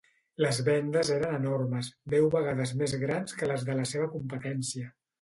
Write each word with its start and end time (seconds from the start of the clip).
Les 0.43 0.61
vendes 0.69 1.11
eren 1.17 1.35
enormes, 1.41 1.91
deu 2.15 2.27
vegades 2.39 2.75
més 2.83 2.99
grans 3.05 3.39
que 3.43 3.55
les 3.55 3.71
de 3.71 3.81
la 3.83 3.89
seva 3.95 4.13
competència. 4.19 4.95